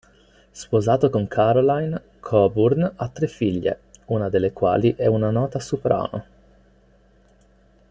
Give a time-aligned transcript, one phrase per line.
[0.51, 6.25] Sposato con Carolyn, Coburn ha tre figlie, una delle quali è una nota soprano.